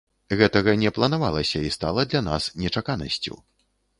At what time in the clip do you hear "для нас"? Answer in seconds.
2.13-2.49